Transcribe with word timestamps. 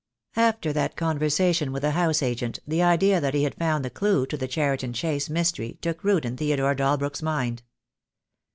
After 0.35 0.73
that 0.73 0.95
conversation 0.95 1.71
with 1.71 1.83
the 1.83 1.91
house 1.91 2.23
agent, 2.23 2.57
the 2.67 2.81
idea 2.81 3.21
that 3.21 3.35
he 3.35 3.43
had 3.43 3.53
found 3.53 3.85
the 3.85 3.91
clue 3.91 4.25
to 4.25 4.35
the 4.35 4.47
Cheriton 4.47 4.93
Chase 4.93 5.29
mystery 5.29 5.77
took 5.79 6.03
root 6.03 6.25
in 6.25 6.35
Theodore 6.37 6.73
Dalbrook's 6.73 7.21
mind. 7.21 7.61